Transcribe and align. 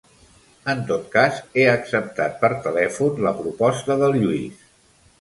En 0.71 0.79
tot 0.91 1.03
cas, 1.15 1.41
he 1.61 1.67
acceptat 1.75 2.41
per 2.41 2.51
telèfon 2.65 3.23
la 3.29 3.37
proposta 3.45 4.03
del 4.05 4.21
Lluís. 4.25 4.69